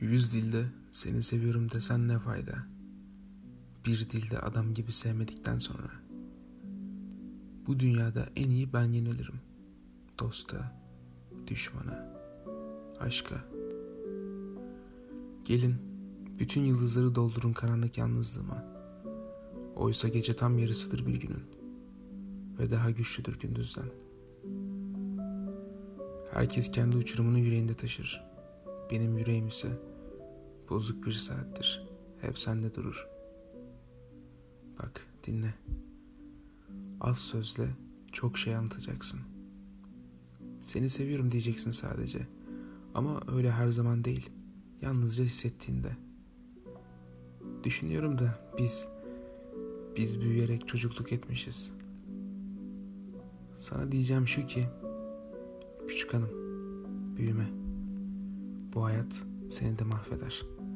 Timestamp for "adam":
4.38-4.74